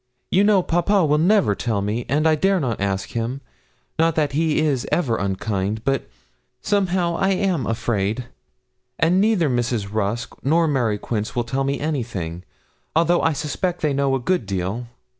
[0.31, 3.39] You know, papa will never tell me, and I dare not ask him;
[3.99, 6.09] not that he is ever unkind, but,
[6.59, 8.25] somehow, I am afraid;
[8.97, 9.93] and neither Mrs.
[9.93, 12.43] Rusk nor Mary Quince will tell me anything,
[12.95, 14.87] although I suspect they know a good deal.'